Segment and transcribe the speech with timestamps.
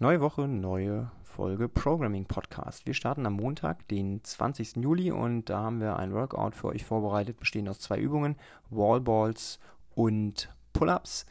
[0.00, 2.84] Neue Woche, neue Folge Programming Podcast.
[2.84, 4.78] Wir starten am Montag, den 20.
[4.82, 8.34] Juli und da haben wir ein Workout für euch vorbereitet, bestehend aus zwei Übungen,
[8.70, 9.60] Wallballs
[9.94, 11.26] und Pull-ups.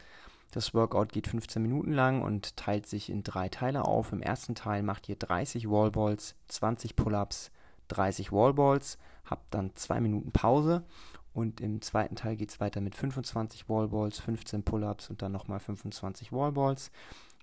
[0.52, 4.14] Das Workout geht 15 Minuten lang und teilt sich in drei Teile auf.
[4.14, 7.52] Im ersten Teil macht ihr 30 Wallballs, 20 Pull-ups,
[7.90, 10.86] 30 Wallballs, habt dann zwei Minuten Pause
[11.34, 15.60] und im zweiten Teil geht es weiter mit 25 Wallballs, 15 Pull-ups und dann nochmal
[15.60, 16.92] 25 Wallballs.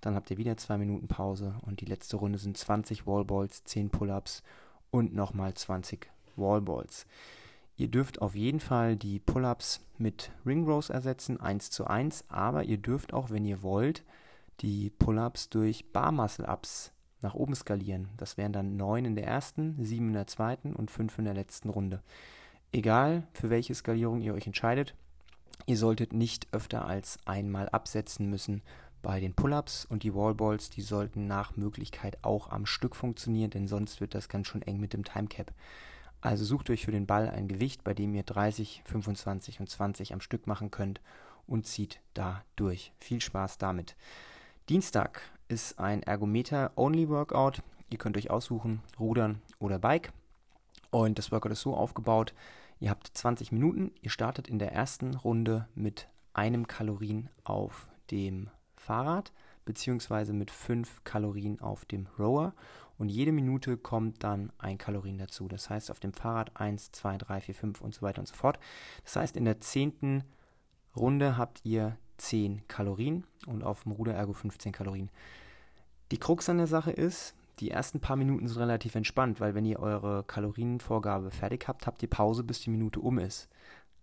[0.01, 3.91] Dann habt ihr wieder zwei Minuten Pause und die letzte Runde sind 20 Wallballs, 10
[3.91, 4.43] Pull-ups
[4.91, 7.07] und nochmal 20 Wallballs.
[7.77, 12.65] Ihr dürft auf jeden Fall die Pull-ups mit Ring Rows ersetzen, 1 zu 1, aber
[12.65, 14.05] ihr dürft auch, wenn ihr wollt,
[14.61, 18.09] die Pull-ups durch Bar Muscle Ups nach oben skalieren.
[18.17, 21.35] Das wären dann 9 in der ersten, 7 in der zweiten und 5 in der
[21.35, 22.03] letzten Runde.
[22.73, 24.95] Egal, für welche Skalierung ihr euch entscheidet,
[25.67, 28.63] ihr solltet nicht öfter als einmal absetzen müssen,
[29.03, 33.69] bei den Pull-ups und die Wallballs, die sollten nach Möglichkeit auch am Stück funktionieren, denn
[33.69, 35.53] sonst wird das ganz schön eng mit dem Timecap.
[36.21, 40.13] Also sucht euch für den Ball ein Gewicht, bei dem ihr 30, 25 und 20
[40.13, 41.01] am Stück machen könnt
[41.47, 42.93] und zieht da durch.
[42.99, 43.97] Viel Spaß damit.
[44.69, 47.63] Dienstag ist ein Ergometer-Only-Workout.
[47.89, 50.13] Ihr könnt euch aussuchen, Rudern oder Bike.
[50.91, 52.35] Und das Workout ist so aufgebaut,
[52.81, 58.51] ihr habt 20 Minuten, ihr startet in der ersten Runde mit einem Kalorien auf dem
[58.81, 59.33] Fahrrad
[59.65, 62.55] beziehungsweise mit 5 Kalorien auf dem Rower
[62.99, 65.49] und jede Minute kommt dann ein Kalorien dazu.
[65.49, 68.35] Das heißt auf dem Fahrrad 1, 2, 3, 4, 5 und so weiter und so
[68.35, 68.59] fort.
[69.05, 70.25] Das heißt in der zehnten
[70.97, 75.11] Runde habt ihr 10 Kalorien und auf dem Ruder ergo 15 Kalorien.
[76.11, 79.65] Die Krux an der Sache ist, die ersten paar Minuten sind relativ entspannt, weil wenn
[79.65, 83.49] ihr eure Kalorienvorgabe fertig habt, habt ihr Pause, bis die Minute um ist.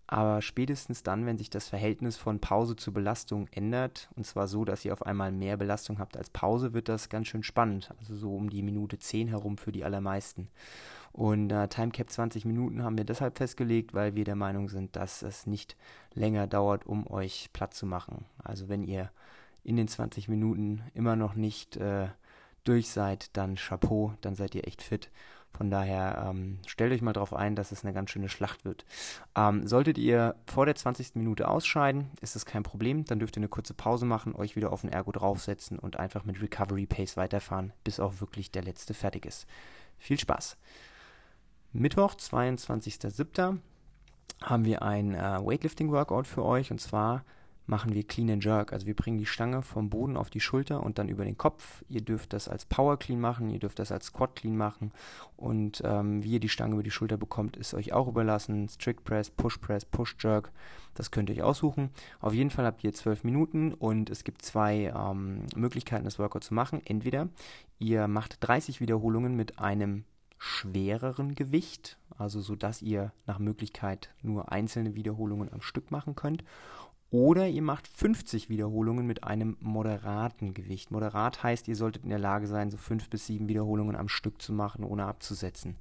[0.10, 4.64] Aber spätestens dann, wenn sich das Verhältnis von Pause zu Belastung ändert, und zwar so,
[4.64, 7.94] dass ihr auf einmal mehr Belastung habt als Pause, wird das ganz schön spannend.
[8.00, 10.48] Also so um die Minute 10 herum für die allermeisten.
[11.12, 15.24] Und äh, Timecap 20 Minuten haben wir deshalb festgelegt, weil wir der Meinung sind, dass
[15.24, 15.76] es nicht
[16.14, 18.26] länger dauert, um euch platt zu machen.
[18.38, 19.12] Also wenn ihr
[19.64, 22.08] in den 20 Minuten immer noch nicht äh,
[22.64, 25.10] durch seid, dann Chapeau, dann seid ihr echt fit.
[25.54, 28.86] Von daher ähm, stellt euch mal darauf ein, dass es eine ganz schöne Schlacht wird.
[29.36, 31.16] Ähm, solltet ihr vor der 20.
[31.16, 33.06] Minute ausscheiden, ist das kein Problem.
[33.06, 36.26] Dann dürft ihr eine kurze Pause machen, euch wieder auf den Ergo draufsetzen und einfach
[36.26, 39.48] mit Recovery Pace weiterfahren, bis auch wirklich der letzte fertig ist.
[39.98, 40.58] Viel Spaß.
[41.74, 43.58] Mittwoch, 22.07.
[44.44, 47.24] haben wir ein äh, Weightlifting Workout für euch und zwar
[47.68, 48.74] machen wir Clean and Jerk.
[48.74, 51.84] Also wir bringen die Stange vom Boden auf die Schulter und dann über den Kopf.
[51.90, 54.92] Ihr dürft das als Power Clean machen, ihr dürft das als Squat Clean machen.
[55.36, 58.70] Und ähm, wie ihr die Stange über die Schulter bekommt, ist euch auch überlassen.
[58.70, 60.52] Strict Press, Push Press, Push Jerk.
[60.94, 61.92] Das könnt ihr euch aussuchen.
[62.20, 66.44] Auf jeden Fall habt ihr zwölf Minuten und es gibt zwei ähm, Möglichkeiten, das Workout
[66.44, 66.82] zu machen.
[66.86, 67.30] Entweder
[67.80, 70.06] ihr macht 30 Wiederholungen mit einem
[70.40, 76.44] schwereren Gewicht, also so dass ihr nach Möglichkeit nur einzelne Wiederholungen am Stück machen könnt.
[77.10, 80.92] Oder ihr macht 50 Wiederholungen mit einem moderaten Gewicht.
[80.92, 84.42] Moderat heißt, ihr solltet in der Lage sein, so fünf bis sieben Wiederholungen am Stück
[84.42, 85.78] zu machen, ohne abzusetzen.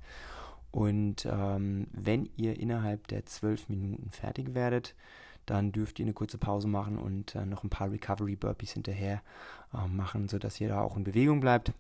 [0.71, 4.95] Und ähm, wenn ihr innerhalb der zwölf Minuten fertig werdet,
[5.47, 9.23] dann dürft ihr eine kurze Pause machen und äh, noch ein paar Recovery Burpees hinterher
[9.73, 11.73] äh, machen, sodass ihr da auch in Bewegung bleibt.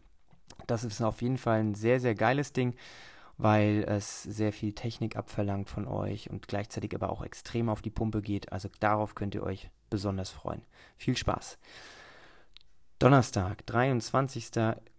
[0.66, 2.74] Das ist auf jeden Fall ein sehr, sehr geiles Ding
[3.38, 7.90] weil es sehr viel Technik abverlangt von euch und gleichzeitig aber auch extrem auf die
[7.90, 8.52] Pumpe geht.
[8.52, 10.62] Also darauf könnt ihr euch besonders freuen.
[10.96, 11.58] Viel Spaß.
[12.98, 14.50] Donnerstag, 23.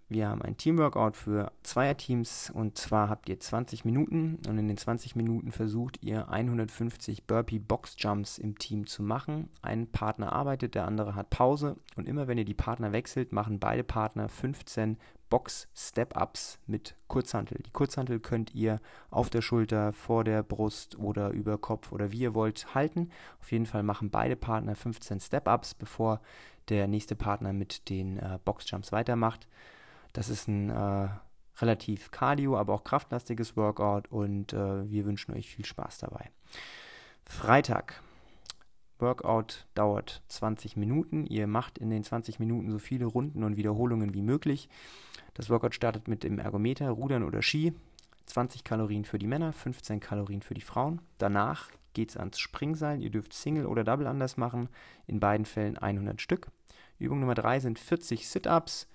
[0.10, 4.78] Wir haben ein Teamworkout für Zweierteams und zwar habt ihr 20 Minuten und in den
[4.78, 9.50] 20 Minuten versucht ihr 150 Burpee Box Jumps im Team zu machen.
[9.62, 13.60] Ein Partner arbeitet, der andere hat Pause und immer wenn ihr die Partner wechselt, machen
[13.60, 14.98] beide Partner 15
[15.30, 17.62] Box-Step-Ups mit Kurzhantel.
[17.66, 18.80] Die Kurzhantel könnt ihr
[19.10, 23.10] auf der Schulter, vor der Brust oder über Kopf oder wie ihr wollt halten.
[23.42, 26.22] Auf jeden Fall machen beide Partner 15 Step-Ups, bevor
[26.70, 29.48] der nächste Partner mit den äh, Box-Jumps weitermacht.
[30.18, 31.10] Das ist ein äh,
[31.62, 36.32] relativ cardio, aber auch kraftlastiges Workout und äh, wir wünschen euch viel Spaß dabei.
[37.24, 38.02] Freitag,
[38.98, 41.28] Workout dauert 20 Minuten.
[41.28, 44.70] Ihr macht in den 20 Minuten so viele Runden und Wiederholungen wie möglich.
[45.36, 47.76] Das Workout startet mit dem Ergometer, Rudern oder Ski.
[48.26, 51.00] 20 Kalorien für die Männer, 15 Kalorien für die Frauen.
[51.20, 53.04] Danach geht es ans Springseil.
[53.04, 54.68] Ihr dürft Single oder Double anders machen.
[55.06, 56.48] In beiden Fällen 100 Stück.
[56.98, 58.88] Übung Nummer 3 sind 40 Sit-Ups.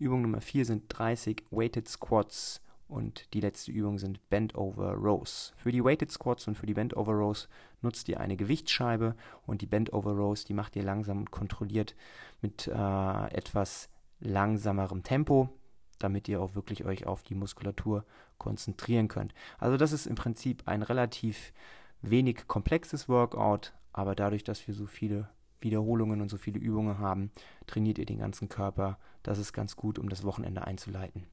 [0.00, 5.52] Übung Nummer 4 sind 30 Weighted Squats und die letzte Übung sind Bend Over Rows.
[5.58, 7.48] Für die Weighted Squats und für die Bend Over Rows
[7.82, 9.14] nutzt ihr eine Gewichtsscheibe
[9.46, 11.94] und die Bend Over Rows, die macht ihr langsam und kontrolliert
[12.40, 15.50] mit äh, etwas langsamerem Tempo,
[15.98, 18.06] damit ihr auch wirklich euch auf die Muskulatur
[18.38, 19.34] konzentrieren könnt.
[19.58, 21.52] Also das ist im Prinzip ein relativ
[22.00, 25.28] wenig komplexes Workout, aber dadurch, dass wir so viele
[25.60, 27.30] Wiederholungen und so viele Übungen haben,
[27.66, 28.98] trainiert ihr den ganzen Körper.
[29.22, 31.26] Das ist ganz gut, um das Wochenende einzuleiten.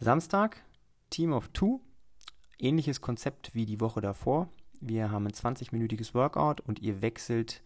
[0.00, 0.62] Samstag,
[1.10, 1.80] Team of Two.
[2.58, 4.48] Ähnliches Konzept wie die Woche davor.
[4.80, 7.62] Wir haben ein 20-minütiges Workout und ihr wechselt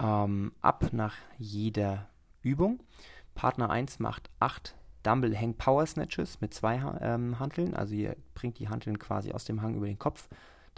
[0.00, 2.08] ähm, ab nach jeder
[2.42, 2.80] Übung.
[3.34, 7.74] Partner 1 macht 8 Dumble Hang Power Snatches mit zwei ähm, Hanteln.
[7.74, 10.28] Also ihr bringt die Hanteln quasi aus dem Hang über den Kopf.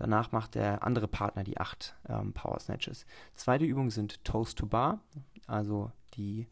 [0.00, 3.04] Danach macht der andere Partner die 8 ähm, Power Snatches.
[3.34, 5.00] Zweite Übung sind Toes to Bar,
[5.46, 6.48] also die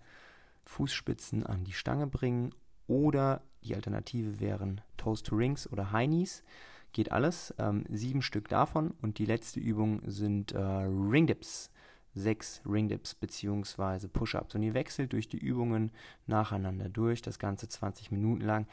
[0.65, 2.55] Fußspitzen an die Stange bringen.
[2.89, 6.45] Oder die Alternative wären Toes to Rings oder High Knees.
[6.93, 7.55] Geht alles.
[7.56, 8.91] Ähm, sieben Stück davon.
[9.00, 11.71] Und die letzte Übung sind äh, Ring Dips
[12.12, 14.09] sechs Ringdips bzw.
[14.09, 14.55] Push-Ups.
[14.56, 15.91] Und ihr wechselt durch die Übungen
[16.27, 18.67] nacheinander durch, das Ganze 20 Minuten lang.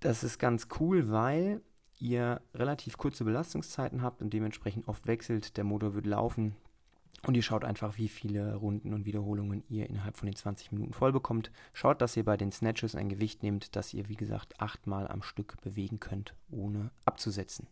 [0.00, 1.60] Das ist ganz cool, weil
[2.00, 5.56] ihr relativ kurze Belastungszeiten habt und dementsprechend oft wechselt.
[5.56, 6.56] Der Motor wird laufen
[7.26, 10.92] und ihr schaut einfach, wie viele Runden und Wiederholungen ihr innerhalb von den 20 Minuten
[10.92, 11.50] voll bekommt.
[11.72, 15.22] Schaut, dass ihr bei den Snatches ein Gewicht nehmt, das ihr, wie gesagt, achtmal am
[15.22, 17.68] Stück bewegen könnt, ohne abzusetzen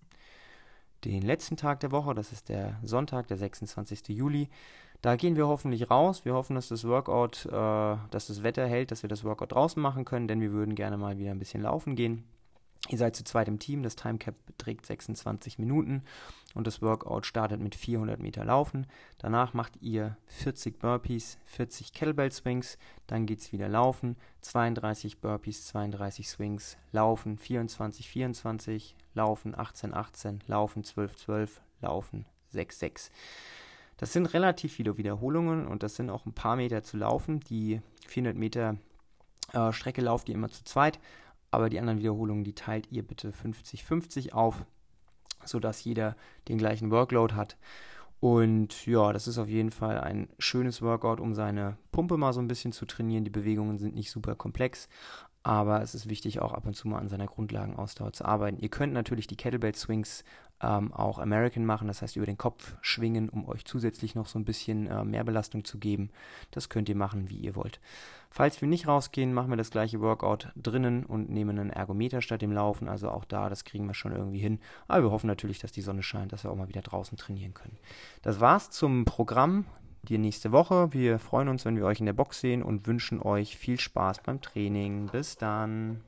[1.05, 4.09] den letzten Tag der Woche, das ist der Sonntag, der 26.
[4.09, 4.49] Juli.
[5.01, 6.25] Da gehen wir hoffentlich raus.
[6.25, 7.51] Wir hoffen, dass das Workout, äh,
[8.11, 10.97] dass das Wetter hält, dass wir das Workout draußen machen können, denn wir würden gerne
[10.97, 12.25] mal wieder ein bisschen laufen gehen.
[12.89, 16.03] Ihr seid zu zweit im Team, das Timecap beträgt 26 Minuten
[16.55, 18.87] und das Workout startet mit 400 Meter Laufen.
[19.19, 25.67] Danach macht ihr 40 Burpees, 40 Kettlebell Swings, dann geht es wieder laufen, 32 Burpees,
[25.67, 33.11] 32 Swings, laufen, 24, 24, laufen, 18, 18, laufen, 12, 12, laufen, 6, 6.
[33.99, 37.41] Das sind relativ viele Wiederholungen und das sind auch ein paar Meter zu laufen.
[37.41, 38.77] Die 400 Meter
[39.53, 40.99] äh, Strecke lauft ihr immer zu zweit
[41.51, 44.65] aber die anderen Wiederholungen, die teilt ihr bitte 50-50 auf,
[45.45, 46.17] sodass jeder
[46.49, 47.57] den gleichen Workload hat.
[48.21, 52.41] Und ja, das ist auf jeden Fall ein schönes Workout, um seine Pumpe mal so
[52.41, 53.25] ein bisschen zu trainieren.
[53.25, 54.89] Die Bewegungen sind nicht super komplex,
[55.43, 58.59] aber es ist wichtig, auch ab und zu mal an seiner Grundlagenausdauer zu arbeiten.
[58.59, 60.25] Ihr könnt natürlich die Kettlebell Swings
[60.61, 64.39] ähm, auch American machen, das heißt über den Kopf schwingen, um euch zusätzlich noch so
[64.39, 66.11] ein bisschen äh, mehr Belastung zu geben.
[66.51, 67.81] Das könnt ihr machen, wie ihr wollt.
[68.31, 72.43] Falls wir nicht rausgehen, machen wir das gleiche Workout drinnen und nehmen einen Ergometer statt
[72.43, 72.89] dem Laufen.
[72.89, 74.61] Also auch da, das kriegen wir schon irgendwie hin.
[74.87, 77.55] Aber wir hoffen natürlich, dass die Sonne scheint, dass wir auch mal wieder draußen trainieren
[77.55, 77.79] können.
[78.23, 79.65] Das war's zum Programm
[80.09, 80.93] die nächste Woche.
[80.93, 84.23] Wir freuen uns, wenn wir euch in der Box sehen und wünschen euch viel Spaß
[84.23, 85.07] beim Training.
[85.07, 86.03] Bis dann.